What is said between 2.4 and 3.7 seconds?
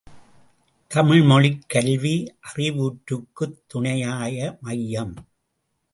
அறிவூற்றுக்குத்